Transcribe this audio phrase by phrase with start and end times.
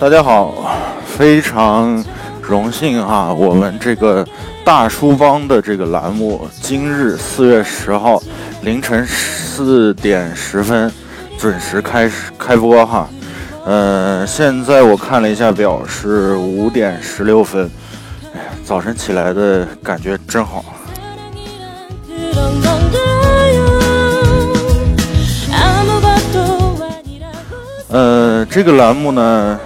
[0.00, 0.54] 大家好，
[1.04, 2.04] 非常
[2.40, 4.24] 荣幸哈，我们这个
[4.64, 8.22] 大叔帮的这个栏目今日四月十号
[8.62, 10.88] 凌晨四点十分
[11.36, 13.08] 准时开始开播哈。
[13.64, 17.68] 呃，现在我看了一下表是五点十六分，
[18.32, 20.64] 哎呀，早晨起来的感觉真好。
[27.88, 29.58] 呃，这个栏目呢。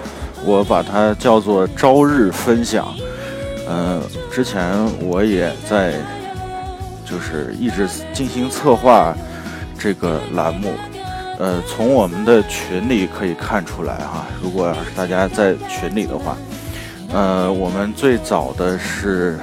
[0.45, 2.93] 我把它叫做朝日分享，
[3.69, 5.95] 嗯，之前我也在，
[7.05, 9.15] 就是一直进行策划
[9.79, 10.73] 这个栏目，
[11.39, 16.37] 呃，从我们的群里可以看出来哈，如果要是大家在群里的话，
[17.13, 19.39] 呃，我们最早的是，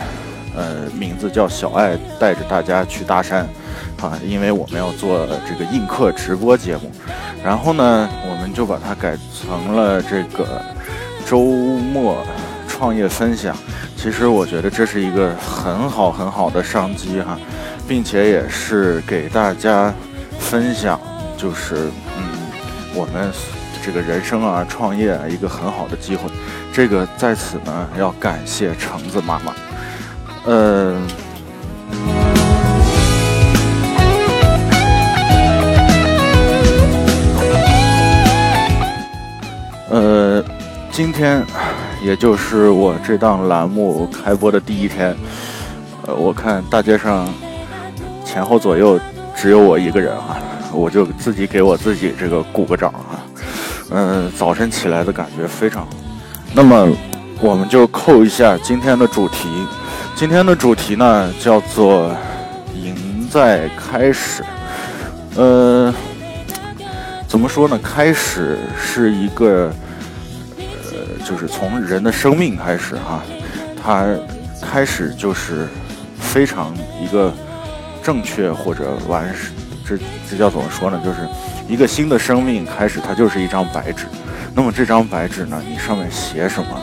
[0.53, 3.45] 呃，名字叫小爱带着大家去搭讪，
[4.01, 6.91] 啊，因为我们要做这个映客直播节目，
[7.41, 10.61] 然后呢，我们就把它改成了这个。
[11.29, 12.25] 周末
[12.67, 13.55] 创业分享，
[13.95, 17.37] 其实我觉得这是一个很好很好的商机哈，
[17.87, 19.93] 并且也是给大家
[20.39, 20.99] 分享，
[21.37, 22.23] 就是嗯，
[22.95, 23.31] 我们
[23.85, 26.27] 这个人生啊，创业啊，一个很好的机会。
[26.73, 29.53] 这个在此呢，要感谢橙子妈妈，
[30.47, 30.99] 嗯，
[40.99, 41.41] 今天，
[42.03, 45.15] 也就是我这档栏目开播的第一天，
[46.05, 47.25] 呃，我看大街上
[48.25, 48.99] 前后左右
[49.33, 50.37] 只有我一个人啊，
[50.73, 53.15] 我就自己给我自己这个鼓个掌啊，
[53.91, 55.91] 嗯，早晨起来的感觉非常好。
[56.53, 56.89] 那么，
[57.39, 59.47] 我们就扣一下今天的主题，
[60.15, 62.13] 今天的主题呢叫做
[62.75, 64.43] “赢在开始”。
[65.37, 65.93] 呃，
[67.25, 67.79] 怎么说呢？
[67.81, 69.71] 开始是一个。
[71.25, 73.21] 就是从人的生命开始哈，
[73.83, 74.05] 它
[74.61, 75.67] 开始就是
[76.19, 77.31] 非常一个
[78.01, 79.33] 正确或者完，
[79.85, 79.97] 这
[80.29, 80.99] 这叫怎么说呢？
[81.03, 81.19] 就是
[81.67, 84.05] 一个新的生命开始，它就是一张白纸。
[84.55, 86.81] 那么这张白纸呢，你上面写什么，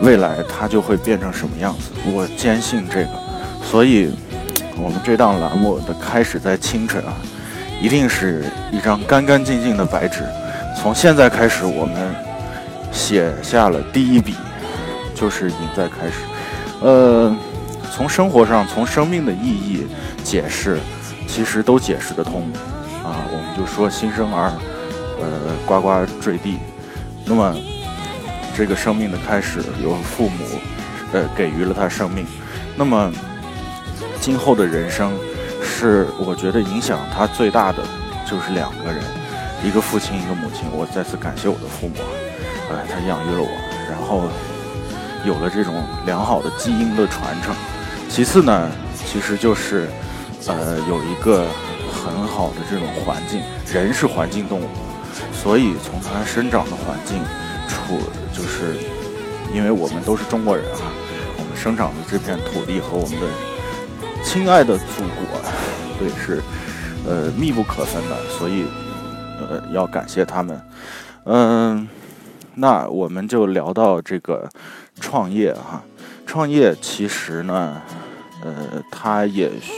[0.00, 1.90] 未来它就会变成什么样子。
[2.06, 3.10] 我坚信这个，
[3.64, 4.14] 所以
[4.76, 7.12] 我们这档栏目的开始在清晨啊，
[7.80, 10.22] 一定是一张干干净净的白纸。
[10.80, 12.31] 从现在开始，我们。
[12.92, 14.34] 写下了第一笔，
[15.14, 16.12] 就是赢在开始。
[16.80, 17.34] 呃，
[17.94, 19.86] 从生活上，从生命的意义
[20.22, 20.78] 解释，
[21.26, 22.42] 其实都解释得通。
[23.02, 24.52] 啊，我们就说新生儿，
[25.20, 26.58] 呃，呱呱坠地。
[27.24, 27.56] 那么，
[28.56, 30.44] 这个生命的开始由父母，
[31.12, 32.26] 呃，给予了他生命。
[32.76, 33.12] 那么，
[34.20, 35.12] 今后的人生，
[35.62, 37.82] 是我觉得影响他最大的，
[38.28, 39.02] 就是两个人，
[39.64, 40.68] 一个父亲，一个母亲。
[40.72, 41.94] 我再次感谢我的父母。
[42.72, 43.48] 哎，他养育了我，
[43.90, 44.28] 然后
[45.26, 45.74] 有了这种
[46.06, 47.54] 良好的基因的传承。
[48.08, 48.70] 其次呢，
[49.06, 49.88] 其实就是
[50.46, 51.46] 呃有一个
[51.92, 53.42] 很好的这种环境。
[53.72, 54.68] 人是环境动物，
[55.32, 57.22] 所以从他生长的环境
[57.68, 57.98] 处，
[58.32, 58.76] 就是
[59.54, 60.92] 因为我们都是中国人啊，
[61.38, 63.26] 我们生长的这片土地和我们的
[64.22, 65.40] 亲爱的祖国，
[65.98, 66.42] 对，是
[67.06, 68.66] 呃密不可分的，所以
[69.40, 70.60] 呃要感谢他们，
[71.24, 71.88] 嗯。
[72.54, 74.48] 那我们就聊到这个
[75.00, 75.82] 创业哈，
[76.26, 77.80] 创业其实呢，
[78.44, 79.72] 呃，它也需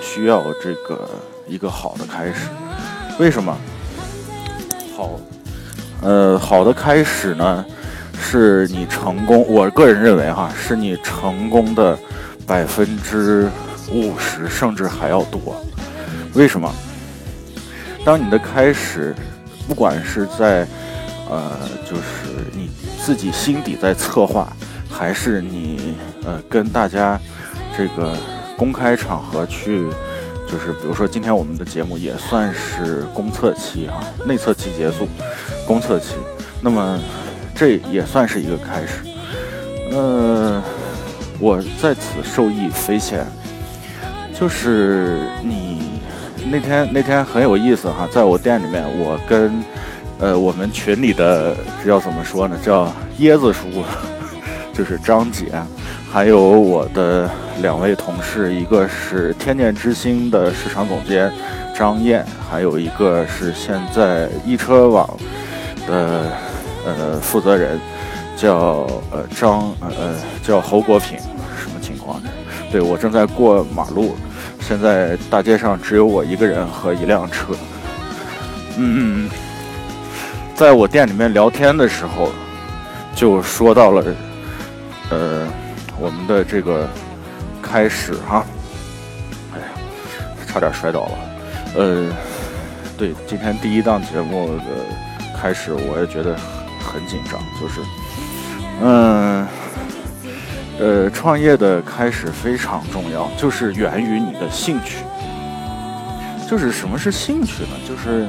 [0.00, 1.08] 需要这个
[1.46, 2.48] 一个好的开始。
[3.18, 3.56] 为什么？
[4.96, 5.10] 好，
[6.02, 7.64] 呃，好的开始呢，
[8.20, 11.96] 是你成功，我个人认为哈，是你成功的
[12.46, 13.48] 百分之
[13.92, 15.54] 五十甚至还要多。
[16.34, 16.72] 为什么？
[18.04, 19.14] 当你的开始，
[19.68, 20.66] 不管是在
[21.30, 21.52] 呃，
[21.84, 22.70] 就是你
[23.04, 24.50] 自己心底在策划，
[24.90, 25.94] 还是你
[26.24, 27.20] 呃跟大家
[27.76, 28.16] 这个
[28.56, 29.86] 公开场合去，
[30.50, 35.06] 就是比如说今天我们的节目也算是公测期啊，内测期结束，
[35.66, 36.14] 公测期，
[36.62, 36.98] 那么
[37.54, 39.04] 这也算是一个开始。
[39.92, 40.62] 呃，
[41.38, 43.26] 我在此受益匪浅，
[44.32, 46.00] 就是你
[46.50, 49.62] 那天那天很有意思哈，在我店里面，我跟。
[50.20, 52.58] 呃，我们群里的这叫怎么说呢？
[52.64, 53.84] 叫椰子叔，
[54.74, 55.46] 就是张姐，
[56.12, 57.30] 还有我的
[57.62, 61.30] 两位同事，一个是天念之星的市场总监
[61.72, 65.08] 张燕，还有一个是现在易车网
[65.86, 66.32] 的
[66.84, 67.78] 呃负责人，
[68.36, 71.16] 叫呃张呃呃叫侯国平，
[71.62, 72.28] 什么情况呢？
[72.72, 74.16] 对我正在过马路，
[74.60, 77.54] 现在大街上只有我一个人和一辆车，
[78.76, 79.30] 嗯。
[80.58, 82.32] 在我店里面聊天的时候，
[83.14, 84.04] 就说到了，
[85.08, 85.46] 呃，
[86.00, 86.88] 我们的这个
[87.62, 88.44] 开始哈。
[89.54, 89.66] 哎呀，
[90.48, 91.12] 差点摔倒了。
[91.76, 92.12] 呃，
[92.96, 94.64] 对，今天第一档节目的
[95.40, 96.34] 开始，我也觉得
[96.80, 97.80] 很紧张，就是，
[98.82, 99.46] 嗯，
[100.80, 105.04] 呃，创业的开始非常重要，就是源于你的兴趣。
[106.50, 107.76] 就是什么是兴趣呢？
[107.86, 108.26] 就是，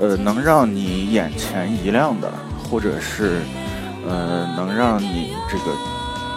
[0.00, 2.30] 呃，能让你眼前一亮的，
[2.68, 3.42] 或者是，
[4.08, 5.64] 呃，能让你这个，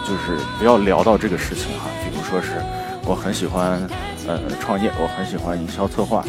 [0.03, 1.89] 就是不要聊到这个事情哈。
[2.03, 2.61] 比如说是，
[3.03, 3.81] 我很喜欢，
[4.27, 6.19] 呃，创业，我很喜欢营销策划，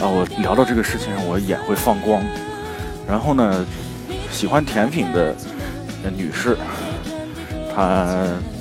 [0.00, 2.22] 啊，我聊到这个事情，我眼会放光。
[3.06, 3.66] 然后呢，
[4.30, 5.34] 喜欢甜品的
[6.16, 6.56] 女士，
[7.74, 8.06] 她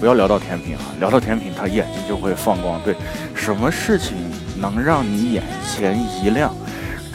[0.02, 2.82] 不要聊到甜品啊，聊到甜品，她眼睛就会放光。
[2.84, 2.94] 对，
[3.34, 4.18] 什么事情？
[4.58, 6.54] 能让你眼前一亮，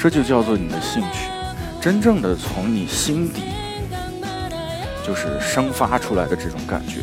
[0.08, 1.28] 这就叫做你的兴趣，
[1.80, 3.42] 真正的从你心底
[5.04, 7.00] 就是生发出来的这种感觉，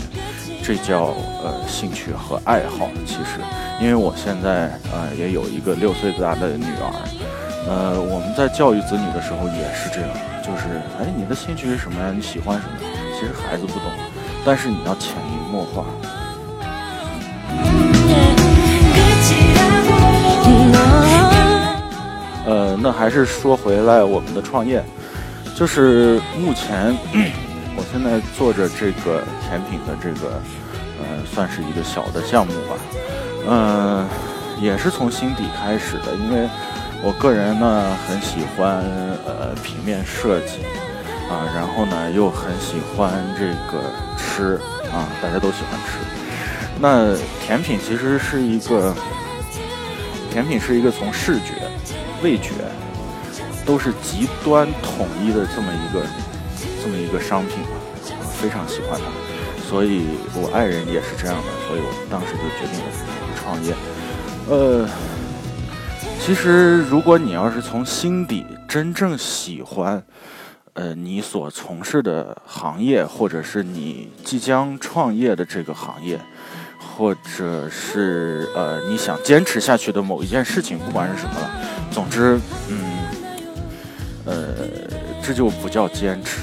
[0.64, 1.08] 这叫
[1.44, 2.88] 呃兴趣和爱好。
[3.06, 3.42] 其实，
[3.82, 6.94] 因为我现在呃也有一个六岁大的女儿，
[7.68, 10.10] 呃我们在教育子女的时候也是这样，
[10.42, 12.10] 就是哎你的兴趣是什么呀？
[12.16, 12.78] 你喜欢什么？
[13.20, 13.92] 其实孩子不懂，
[14.46, 15.84] 但是你要潜移默化。
[22.84, 24.84] 那还是说回来我们的创业，
[25.56, 26.94] 就是目前
[27.78, 30.42] 我现在做着这个甜品的这个，
[31.00, 32.76] 呃，算是一个小的项目吧，
[33.48, 34.06] 嗯，
[34.62, 36.50] 也是从心底开始的，因为
[37.02, 38.84] 我个人呢很喜欢
[39.26, 40.60] 呃平面设计
[41.32, 43.82] 啊，然后呢又很喜欢这个
[44.18, 44.60] 吃
[44.92, 46.00] 啊，大家都喜欢吃，
[46.82, 47.16] 那
[47.46, 48.94] 甜品其实是一个。
[50.30, 51.54] 甜品是一个从视觉、
[52.24, 52.50] 味觉
[53.66, 56.06] 都是极端统一的这么一个
[56.82, 59.06] 这么一个商品，我非常喜欢它，
[59.70, 60.04] 所以
[60.36, 62.86] 我爱人也是这样的，所以我当时就决定了
[63.36, 63.74] 创业。
[64.50, 64.88] 呃，
[66.20, 70.04] 其实如果你要是从心底真正喜欢，
[70.74, 76.20] 呃，你所从事的行业，或者是你即将创业的这个行业。
[76.96, 81.50] 或者是呃，你想坚持下去的某一件事情，不管是什么了，
[81.90, 82.40] 总之，
[82.70, 82.93] 嗯，
[85.24, 86.42] 这就不叫坚持。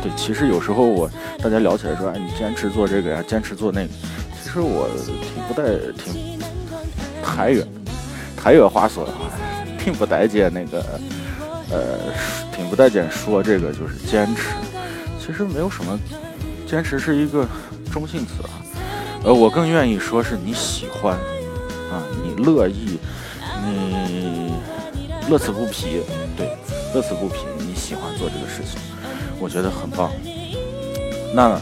[0.00, 1.10] 对，其实有时候我
[1.42, 3.88] 大家聊起来说，哎，你坚持做这个呀，坚持做那个，
[4.42, 4.88] 其实我
[5.20, 5.64] 挺不带
[5.98, 6.38] 挺
[7.22, 7.62] 台语
[8.36, 9.28] 台语话说的话，
[9.78, 11.00] 挺不待见那个
[11.70, 11.98] 呃，
[12.54, 14.50] 挺不待见说这个就是坚持。
[15.18, 15.98] 其实没有什么，
[16.66, 17.46] 坚持是一个
[17.92, 18.50] 中性词啊。
[19.24, 21.14] 呃，我更愿意说是你喜欢，
[21.92, 22.98] 啊，你乐意，
[23.66, 24.54] 你
[25.28, 26.00] 乐此不疲，
[26.36, 26.56] 对，
[26.94, 27.44] 乐此不疲，
[27.80, 28.78] 喜欢做这个事情，
[29.40, 30.10] 我觉得很棒。
[31.34, 31.58] 那，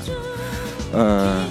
[0.93, 1.45] 嗯，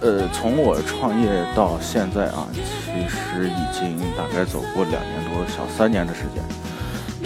[0.00, 6.44] 呃，从我创业到现在啊，其实已经大概走过两年多，小三年的时间。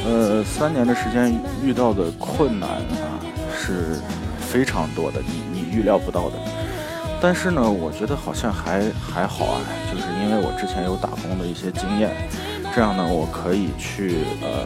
[0.07, 3.21] 呃，三年的时间遇到的困难啊
[3.55, 4.01] 是
[4.41, 6.37] 非常多的，你你预料不到的。
[7.21, 9.61] 但是呢，我觉得好像还还好啊，
[9.93, 12.11] 就是因为我之前有打工的一些经验，
[12.75, 14.65] 这样呢，我可以去呃，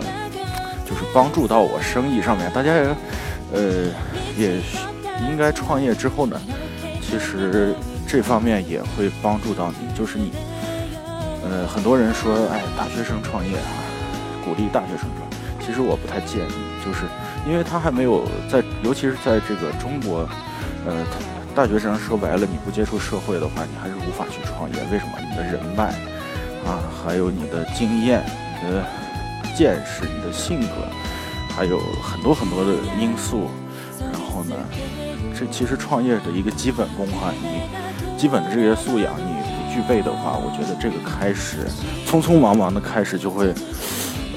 [0.95, 2.49] 就是帮助到我生意上面。
[2.53, 2.97] 大家也
[3.53, 3.63] 呃
[4.39, 4.61] 也
[5.29, 6.41] 应该创业之后呢，
[7.03, 7.75] 其实
[8.07, 9.93] 这方面也会帮助到你。
[9.93, 10.31] 就是你
[11.43, 13.75] 呃，很多人说，哎，大学生创业啊，
[14.45, 15.29] 鼓励大学生创，
[15.61, 17.01] 其实我不太建议，就是
[17.45, 20.29] 因为他还没有在，尤其是在这个中国，
[20.87, 21.05] 呃。
[21.57, 24.77] 大学生说白了，你不接触社会的话，你还是无法去创业。
[24.91, 25.13] 为什么？
[25.21, 25.85] 你的人脉
[26.67, 28.25] 啊，还有你的经验、
[28.61, 28.85] 你的
[29.57, 30.89] 见识、你的性格，
[31.55, 33.51] 还有很多很多的因素。
[34.01, 34.57] 然后呢，
[35.39, 41.67] 这其实创业的一个基本功哈，你基本的这些素养你不具备的话，我觉得这个开始
[42.07, 43.47] 匆匆忙忙的开始就会，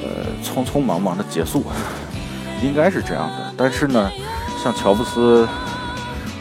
[0.01, 1.63] 呃，匆匆忙忙的结束，
[2.63, 3.53] 应该是这样的。
[3.57, 4.11] 但是呢，
[4.63, 5.47] 像乔布斯。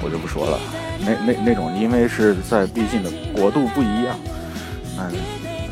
[0.02, 0.60] 我就不说了，
[1.00, 4.14] 那那那种，因为是在毕竟的国度不一样，
[4.94, 5.04] 那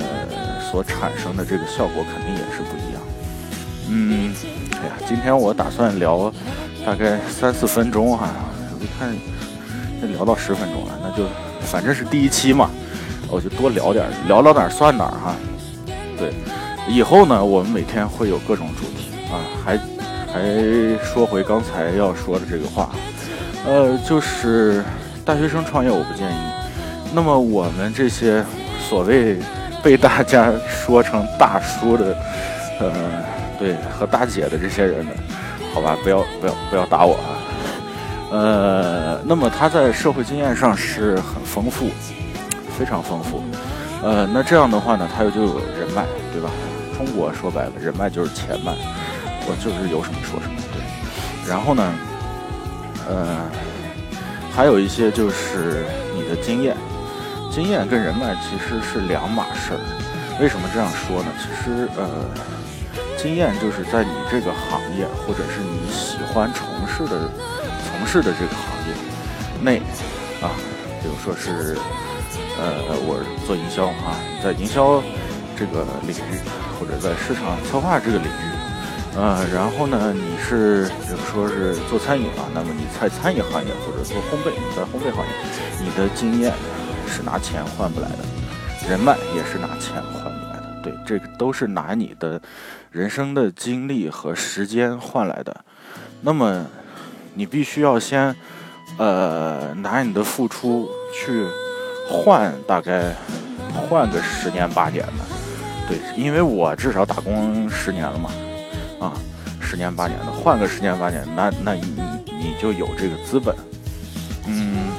[0.02, 2.83] 呃所产生的这个效果肯定也是不一。
[3.88, 4.34] 嗯，
[4.72, 6.32] 哎呀，今天我打算聊
[6.84, 8.30] 大概三四分钟哈，
[8.78, 9.14] 我一看
[10.00, 11.28] 这聊到十分钟了，那就
[11.62, 12.70] 反正是第一期嘛，
[13.28, 15.34] 我就多聊点，聊到哪儿算哪儿哈。
[16.18, 16.32] 对，
[16.88, 19.76] 以后呢，我们每天会有各种主题啊，还
[20.32, 20.42] 还
[21.04, 22.90] 说回刚才要说的这个话。
[23.66, 24.84] 呃，就是
[25.24, 26.34] 大学生创业，我不建议。
[27.14, 28.44] 那么我们这些
[28.88, 29.38] 所谓
[29.82, 32.16] 被大家说成大叔的，
[32.80, 32.92] 呃，
[33.58, 35.12] 对和大姐的这些人呢，
[35.72, 37.30] 好吧，不要不要不要打我啊。
[38.30, 41.86] 呃，那么他在社会经验上是很丰富，
[42.76, 43.42] 非常丰富。
[44.02, 46.50] 呃，那这样的话呢，他又就有人脉，对吧？
[46.96, 48.72] 中国说白了，人脉就是钱脉，
[49.46, 51.48] 我就是有什么说什么，对。
[51.48, 51.94] 然后呢，
[53.08, 53.38] 呃，
[54.54, 55.84] 还有一些就是
[56.14, 56.76] 你的经验，
[57.50, 59.80] 经验跟人脉其实是两码事儿。
[60.40, 61.30] 为什么这样说呢？
[61.38, 62.08] 其实，呃，
[63.24, 67.30] 经验就是在你这个行业或者是你喜欢从事的。
[67.96, 68.92] 从事的这个行业
[69.62, 69.78] 内
[70.42, 70.50] 啊，
[71.00, 71.78] 比如说是
[72.58, 73.16] 呃，我
[73.46, 75.00] 做营销啊，在营销
[75.56, 76.36] 这个领域，
[76.76, 78.46] 或者在市场策划这个领域，
[79.16, 85.32] 呃，然后呢，你是比如说是做餐饮啊，那么你在餐饮行业或者做烘焙，在烘焙行业，
[85.80, 86.52] 你的经验
[87.08, 90.28] 是拿钱换不来的，人脉也是拿钱换，
[91.04, 92.40] 这个都是拿你的
[92.90, 95.64] 人生的经历和时间换来的，
[96.22, 96.66] 那么。
[97.36, 98.32] 你必须要先，
[98.96, 101.44] 呃，拿你的付出去
[102.08, 103.12] 换，大概
[103.72, 105.24] 换个十年八年的，
[105.88, 108.30] 对，因为我至少打工十年了嘛，
[109.00, 109.12] 啊，
[109.60, 111.82] 十年八年的，换个十年八年，那那你
[112.26, 113.52] 你就有这个资本，
[114.46, 114.92] 嗯，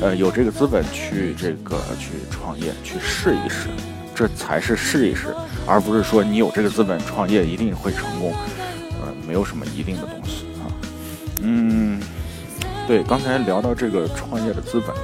[0.00, 3.68] 呃，有这个资本去这个去创业，去试一试，
[4.16, 5.26] 这才是试一试，
[5.66, 8.32] 而不是说你有这个资本创业一定会成功，
[9.02, 10.64] 呃，没有什么一定的东西啊。
[11.42, 12.00] 嗯，
[12.88, 14.96] 对，刚才聊到这个创业的资本，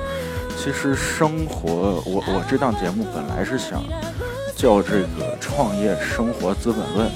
[0.56, 3.84] 其实生活，我我这档节目本来是想
[4.56, 7.10] 叫这个创业生活资本论，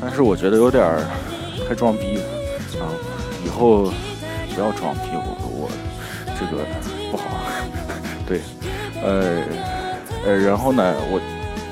[0.00, 0.82] 但是我觉得有点
[1.68, 2.24] 太装逼了
[2.80, 2.88] 啊，
[3.44, 3.92] 以后
[4.54, 5.70] 不要装逼，我我
[6.40, 6.64] 这个
[7.10, 7.24] 不好，
[8.26, 8.40] 对，
[9.02, 9.44] 呃
[10.26, 11.20] 呃，然后呢，我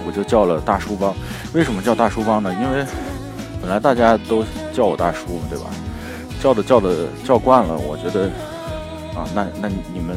[0.06, 1.12] 我就叫了大叔帮，
[1.52, 2.54] 为什么叫大叔帮呢？
[2.62, 2.84] 因为
[3.60, 5.66] 本来大家都叫我大叔，对吧？
[6.40, 8.26] 叫的叫的叫惯了，我觉得
[9.18, 10.16] 啊，那那你们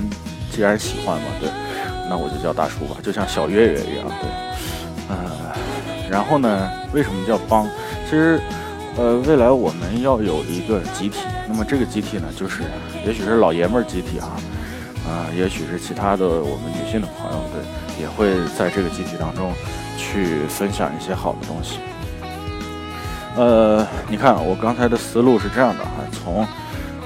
[0.52, 1.50] 既然喜欢嘛，对，
[2.10, 4.30] 那我就叫大叔吧，就像小岳岳一样，对，
[5.10, 5.18] 呃，
[6.12, 7.66] 然后呢，为什么叫帮？
[8.10, 8.40] 其实，
[8.98, 12.64] 呃，未来我们要有一个集体，那么这个集体呢，就是
[13.06, 14.36] 也许是老爷们儿集体啊，
[15.08, 19.54] 啊，也许是其他的我们女性的朋友，对，也会在这个集体当中
[19.98, 21.80] 去分享一些好的东西。
[23.38, 26.48] 呃，你看我刚才的思路是这样的哈，从，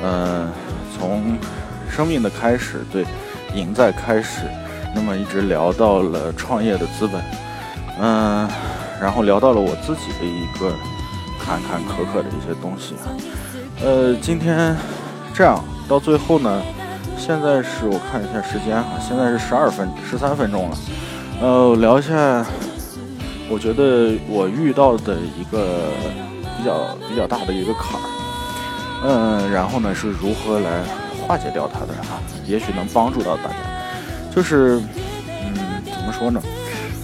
[0.02, 0.50] 呃，
[0.98, 1.38] 从
[1.90, 3.06] 生命的开始，对，
[3.54, 4.42] 赢在开始，
[4.96, 7.22] 那么一直聊到了创业的资本，
[8.00, 8.50] 嗯，
[9.00, 10.74] 然后聊到了我自己的一个
[11.38, 13.12] 坎坎坷坷的一些东西啊，
[13.84, 14.76] 呃，今天
[15.34, 16.62] 这样到最后呢，
[17.22, 20.78] 现在是我看一下时间哈，现在是十二分十三分钟了，
[21.40, 22.44] 呃，聊一下。
[23.48, 25.92] 我觉得我遇到的一个
[26.58, 28.04] 比较比较大的一个坎儿，
[29.04, 30.82] 嗯，然后呢是如何来
[31.28, 32.20] 化解掉它的哈？
[32.48, 33.56] 也许能帮助到大家。
[34.36, 34.82] 就是，
[35.28, 35.54] 嗯，
[35.86, 36.42] 怎么说呢？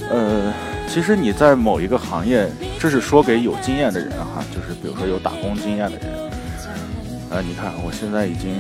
[0.10, 0.52] 呃，
[0.88, 6.08] 其实你在某一个行业，这是说给有经验的人哈，就是比如说有打工经验的人。
[7.30, 8.56] 呃，你看我现在已经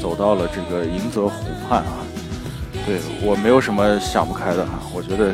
[0.00, 1.98] 走到了这个迎泽湖畔啊，
[2.86, 5.32] 对我没有什么想不开的哈，我觉得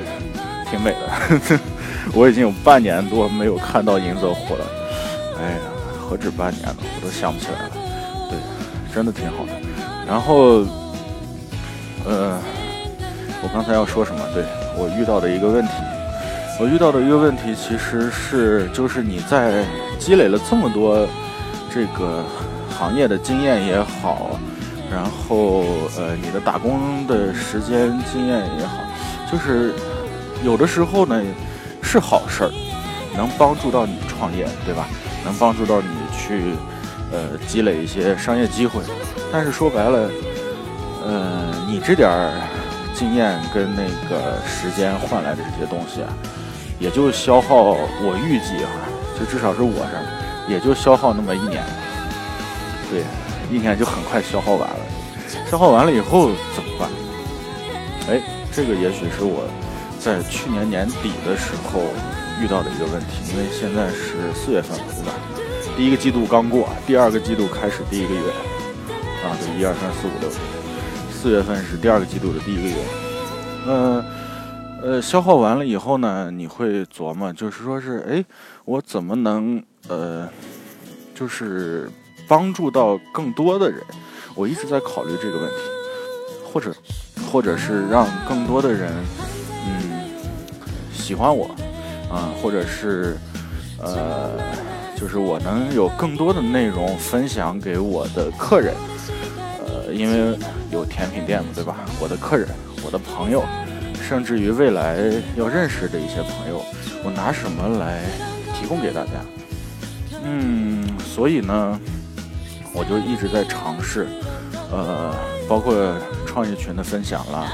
[0.71, 1.59] 挺美的。
[2.13, 4.67] 我已经有半年多没有看到银泽湖了，
[5.41, 5.59] 哎呀，
[5.99, 7.71] 何止半年了，我都想不起来了。
[8.29, 8.39] 对，
[8.95, 9.53] 真的挺好的。
[10.07, 10.67] 然后，
[12.05, 12.39] 呃，
[13.43, 14.21] 我刚才要说什么？
[14.35, 14.45] 对
[14.77, 15.73] 我遇到的一个问题，
[16.61, 19.65] 我遇到的一个问题其实是，就是你在
[19.99, 21.09] 积累了这么多
[21.73, 22.23] 这个
[22.79, 24.39] 行业的经验也好，
[24.91, 25.65] 然后
[25.99, 28.79] 呃，你的打工的时间经验也好，
[29.31, 29.75] 就是
[30.43, 31.23] 有的时候呢。
[31.87, 32.51] 是好事儿，
[33.15, 34.89] 能帮助到你创业，对吧？
[35.23, 36.55] 能帮助到你去，
[37.13, 38.81] 呃，积累一些商业机会。
[39.31, 40.11] 但是说白了，
[41.07, 42.33] 呃，你这点儿
[42.95, 46.09] 经验跟那个时间换来的这些东西啊，
[46.81, 47.77] 也就消耗。
[48.03, 48.71] 我预计哈，
[49.21, 50.05] 就至少是我这儿，
[50.49, 51.63] 也就消耗那么一年。
[52.91, 53.05] 对，
[53.55, 54.77] 一年就很快消耗完了。
[55.49, 56.91] 消耗完了以后怎么办？
[58.09, 58.21] 哎，
[58.53, 59.49] 这个也许是我。
[60.01, 61.81] 在去年年底的时候
[62.43, 65.15] 遇到的一个问题，因为现在是四月份了，对吧？
[65.79, 68.21] 第一个季度刚过，第二个季度开始第一个月，
[69.25, 70.29] 啊，对，一二三四五六，
[71.11, 72.75] 四月份是第二个季度的第一个月。
[73.67, 74.05] 呃，
[74.83, 78.23] 呃，消耗完了以后呢，你会琢磨，就是说是，哎，
[78.67, 80.29] 我怎么能呃，
[81.15, 81.91] 就是
[82.27, 83.81] 帮助到更多的人？
[84.35, 85.57] 我一直在考虑这个问题，
[86.53, 86.75] 或者，
[87.31, 88.93] 或者是让更多的人。
[89.67, 90.05] 嗯
[90.93, 91.55] 喜欢我，
[92.11, 93.15] 啊，或者是，
[93.79, 94.31] 呃，
[94.97, 98.75] 就是我能有更多的内容分享给我的客人，
[99.67, 100.39] 呃，因为
[100.71, 101.77] 有甜品店嘛，对吧？
[102.01, 102.49] 我的客人、
[102.83, 103.45] 我的朋友，
[104.01, 104.97] 甚至于未来
[105.37, 106.65] 要认识的一些朋友，
[107.05, 108.03] 我拿什么来
[108.59, 109.11] 提供给大家？
[110.25, 111.79] 嗯，所以呢，
[112.75, 114.07] 我就一直在尝试，
[114.71, 115.15] 呃，
[115.49, 115.75] 包括
[116.27, 117.53] 创业群的分享啦，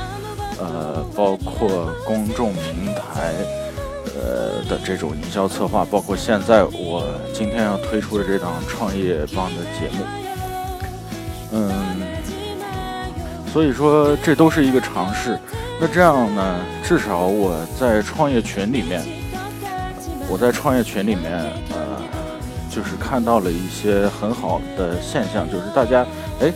[0.59, 3.35] 呃，包括公众平台。
[4.13, 10.05] 呃的这种营销策划，包括现在我今天要推出的这档创业帮的节目，
[11.53, 11.71] 嗯，
[13.53, 15.39] 所以说这都是一个尝试。
[15.81, 19.03] 那这样呢，至少我在创业群里面，
[20.29, 21.33] 我在创业群里面，
[21.71, 22.03] 呃，
[22.71, 26.07] 就是看到了一些很好的现象，就是大家，
[26.41, 26.53] 哎，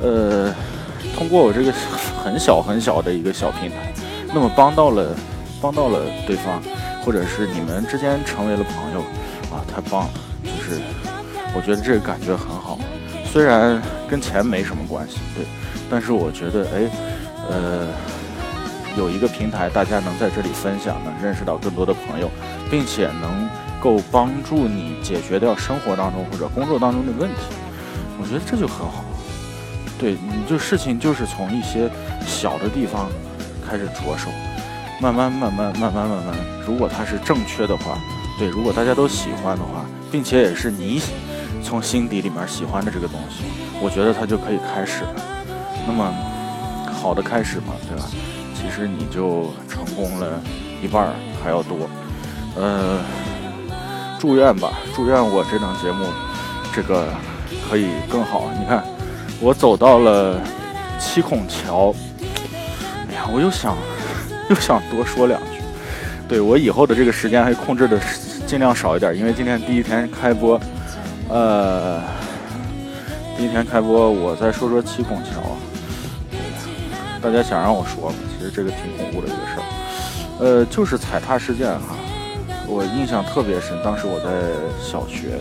[0.00, 0.54] 呃，
[1.16, 1.72] 通过我这个
[2.24, 3.92] 很小很小的一个小平台，
[4.28, 5.14] 那么帮到了，
[5.60, 6.62] 帮到了对方。
[7.04, 9.00] 或者是你们之间成为了朋友，
[9.50, 10.10] 啊，太棒了！
[10.44, 10.78] 就是
[11.54, 12.78] 我觉得这个感觉很好，
[13.24, 15.46] 虽然跟钱没什么关系，对，
[15.88, 16.90] 但是我觉得，哎，
[17.48, 17.86] 呃，
[18.98, 22.28] 有一个平台，大家能在这里分享，能认识到更多的朋友，
[22.70, 23.48] 并且能
[23.80, 27.36] 够帮助你解决掉生活当中或者工作当中的问题，
[28.20, 29.04] 我觉得这就很好。
[29.98, 31.90] 对，你就事情就是从一些
[32.26, 33.08] 小的地方
[33.68, 34.28] 开始着手。
[35.00, 37.98] 慢慢慢慢慢慢慢慢，如果它是正确的话，
[38.36, 41.00] 对，如果大家都喜欢的话，并且也是你
[41.62, 43.44] 从心底里面喜欢的这个东西，
[43.80, 45.14] 我觉得它就可以开始了。
[45.86, 46.12] 那么
[46.92, 48.04] 好的开始嘛，对吧？
[48.54, 50.40] 其实你就成功了
[50.82, 51.88] 一半还要多。
[52.56, 52.98] 呃，
[54.18, 56.06] 祝愿吧，祝愿我这档节目
[56.74, 57.06] 这个
[57.68, 58.50] 可以更好。
[58.58, 58.82] 你看，
[59.40, 60.40] 我走到了
[60.98, 61.94] 七孔桥，
[63.08, 63.76] 哎呀，我又想。
[64.50, 65.60] 又想多说两句，
[66.26, 68.00] 对我以后的这个时间还控制的
[68.46, 70.58] 尽量少一点，因为今天第一天开播，
[71.28, 72.00] 呃，
[73.36, 75.42] 第一天开播，我再说说七孔桥。
[77.20, 78.16] 大家想让我说吗？
[78.38, 79.64] 其实这个挺恐怖的一个事儿，
[80.40, 81.94] 呃，就是踩踏事件哈，
[82.68, 83.76] 我印象特别深。
[83.82, 84.28] 当时我在
[84.78, 85.40] 小学，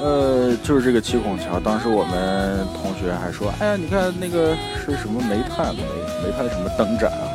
[0.00, 5.82] 呃，就是这个七孔桥，当时我们同学还说，哎呀，你看那个是什么煤炭煤
[6.22, 7.26] 煤炭什么灯展啊。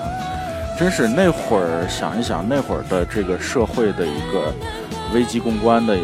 [0.80, 4.52] 真是那会儿想一想，那会儿的这个社会的一个
[5.14, 5.96] 危机公关的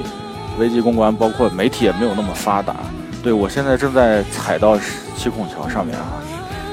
[0.59, 2.75] 危机公关，包括媒体也没有那么发达。
[3.23, 4.77] 对我现在正在踩到
[5.15, 6.21] 七孔桥上面啊，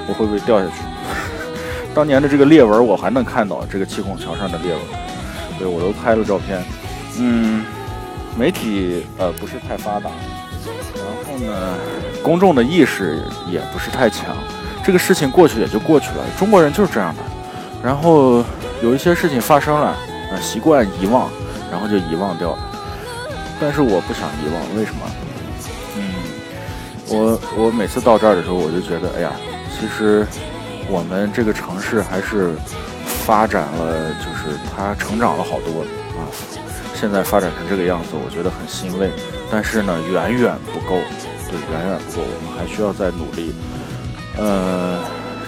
[0.07, 0.83] 我会不会掉下去？
[1.95, 4.83] 当年的这个裂纹我还能看到，这个七孔桥上的裂纹，
[5.59, 6.62] 对我都拍了照片。
[7.19, 7.64] 嗯，
[8.37, 10.11] 媒体呃不是太发达，
[10.97, 11.77] 然后呢，
[12.23, 14.37] 公众的意识也不是太强。
[14.85, 17.23] 这个事情过去也就过去了，中国人就是这样的。
[17.83, 18.45] 然后
[18.83, 19.97] 有一些事情发生了，
[20.31, 21.31] 呃，习惯遗忘，
[21.71, 22.59] 然后就遗忘掉了。
[23.61, 25.01] 但是我不想遗忘，为什么？
[25.97, 26.03] 嗯，
[27.09, 29.31] 我我每次到这儿的时候，我就觉得，哎呀，
[29.71, 30.27] 其实
[30.88, 32.55] 我们这个城市还是
[33.25, 35.81] 发展了，就是他成长了好多
[36.19, 36.29] 啊。
[36.95, 39.11] 现在发展成这个样子，我觉得很欣慰。
[39.51, 40.97] 但是呢，远远不够，
[41.49, 43.55] 对，远远不够，我们还需要再努力。
[44.37, 45.01] 呃，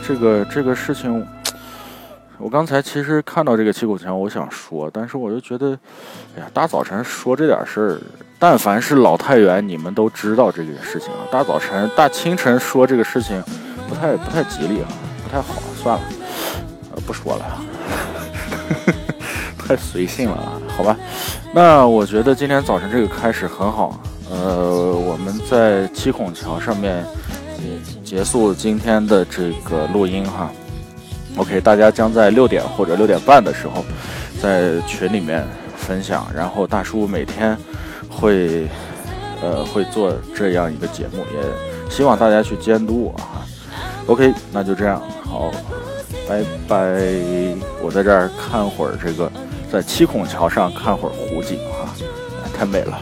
[0.07, 1.27] 这个这个事情。
[2.39, 5.71] 我刚才其实看到这个气口桥，我想说，但是我就觉得，
[6.37, 7.99] 哎呀，大早晨说这点事儿，
[8.39, 11.25] 但凡是老太原，你们都知道这个事情啊。
[11.33, 13.43] 大早晨、大清晨说这个事情，
[13.89, 14.89] 不太不太吉利啊，
[15.25, 16.05] 不太好，算了，
[17.00, 17.62] 不说了，
[19.59, 20.96] 太随性了啊，好吧。
[21.52, 27.04] 那我觉得今天早晨这个开始很好，呃，我们在七孔桥上面
[28.04, 30.50] 结束今天的这个录音哈。
[31.37, 33.85] OK，大家将在六点或者六点半的时候，
[34.40, 36.26] 在群里面分享。
[36.35, 37.56] 然后大叔每天
[38.09, 38.66] 会，
[39.42, 43.42] 呃，会做这样一个节目，也希望大家去监督我哈。
[44.06, 45.50] OK，那就这样，好，
[46.29, 46.77] 拜拜。
[47.83, 49.31] 我在这儿看会儿这个，
[49.71, 51.95] 在七孔桥上看会儿湖景啊，
[52.57, 53.01] 太美了。